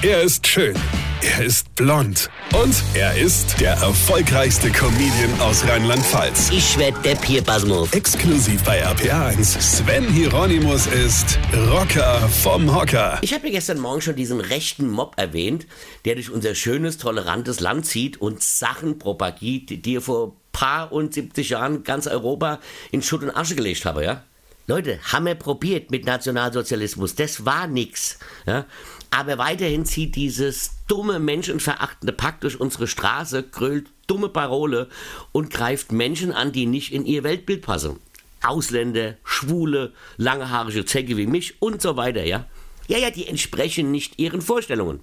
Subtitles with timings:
[0.00, 0.76] Er ist schön.
[1.22, 2.30] Er ist blond.
[2.54, 6.50] Und er ist der erfolgreichste Comedian aus Rheinland-Pfalz.
[6.52, 7.92] Ich werd der Pierpasmus.
[7.92, 9.60] Exklusiv bei RPA1.
[9.60, 11.36] Sven Hieronymus ist
[11.72, 13.18] Rocker vom Hocker.
[13.22, 15.66] Ich habe ja gestern Morgen schon diesen rechten Mob erwähnt,
[16.04, 21.12] der durch unser schönes, tolerantes Land zieht und Sachen propagiert, die er vor paar und
[21.12, 22.60] 70 Jahren ganz Europa
[22.92, 24.22] in Schutt und Asche gelegt habe, ja?
[24.68, 27.14] Leute, haben wir probiert mit Nationalsozialismus.
[27.14, 28.18] Das war nix.
[28.46, 28.66] Ja?
[29.10, 34.88] Aber weiterhin zieht dieses dumme, menschenverachtende Pack durch unsere Straße, grölt dumme Parole
[35.32, 37.98] und greift Menschen an, die nicht in ihr Weltbild passen.
[38.42, 42.44] Ausländer, Schwule, langhaarige Zecke wie mich und so weiter, ja?
[42.88, 45.00] Ja, ja, die entsprechen nicht ihren Vorstellungen.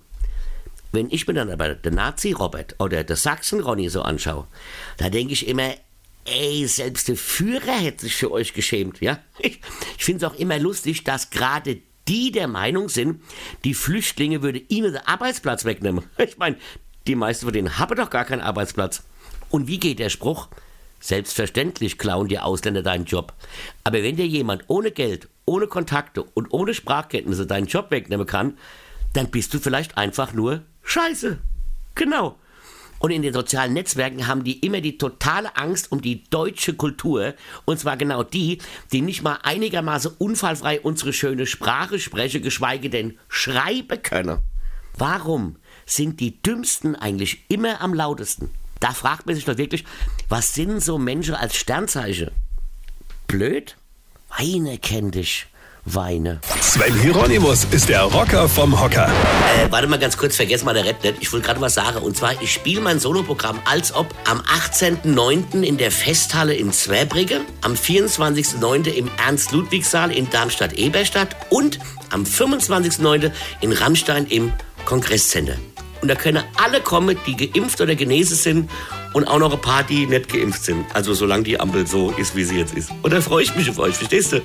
[0.91, 4.45] Wenn ich mir dann aber den Nazi-Robert oder den Sachsen-Ronny so anschaue,
[4.97, 5.73] da denke ich immer,
[6.25, 9.19] ey, selbst der Führer hätte sich für euch geschämt, ja?
[9.39, 9.61] Ich,
[9.97, 13.21] ich finde es auch immer lustig, dass gerade die der Meinung sind,
[13.63, 16.03] die Flüchtlinge würde ihnen den Arbeitsplatz wegnehmen.
[16.17, 16.57] Ich meine,
[17.07, 19.03] die meisten von denen haben doch gar keinen Arbeitsplatz.
[19.49, 20.49] Und wie geht der Spruch?
[20.99, 23.33] Selbstverständlich klauen die Ausländer deinen Job.
[23.83, 28.57] Aber wenn dir jemand ohne Geld, ohne Kontakte und ohne Sprachkenntnisse deinen Job wegnehmen kann,
[29.13, 31.37] dann bist du vielleicht einfach nur scheiße.
[31.93, 32.37] Genau.
[33.05, 37.35] Und in den sozialen Netzwerken haben die immer die totale Angst um die deutsche Kultur.
[37.63, 38.57] Und zwar genau die,
[38.91, 44.39] die nicht mal einigermaßen unfallfrei unsere schöne Sprache sprechen, geschweige denn schreiben können.
[44.97, 48.49] Warum sind die Dümmsten eigentlich immer am lautesten?
[48.79, 49.85] Da fragt man sich doch wirklich,
[50.27, 52.31] was sind so Menschen als Sternzeichen?
[53.27, 53.77] Blöd?
[54.35, 55.45] Weine kenn dich.
[55.85, 56.41] Weine.
[56.61, 59.07] Sven Hieronymus ist der Rocker vom Hocker.
[59.07, 61.17] Äh, warte mal ganz kurz, vergesst mal der Rap nicht.
[61.21, 61.99] Ich wollte gerade was sagen.
[61.99, 65.61] Und zwar, ich spiele mein Soloprogramm als ob am 18.09.
[65.61, 68.87] in der Festhalle in Zweibrigge, am 24.09.
[68.87, 73.31] im Ernst-Ludwig-Saal in Darmstadt-Eberstadt und am 25.09.
[73.61, 74.51] in Rammstein im
[74.85, 75.55] Kongresscenter.
[76.01, 78.69] Und da können alle kommen, die geimpft oder genesen sind
[79.13, 80.85] und auch noch ein paar, die nicht geimpft sind.
[80.93, 82.91] Also solange die Ampel so ist, wie sie jetzt ist.
[83.01, 84.41] Und da freue ich mich auf euch, verstehst du?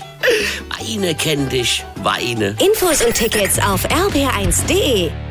[0.81, 2.57] Weine kenn dich, weine.
[2.59, 5.30] Infos und Tickets auf rb1.de.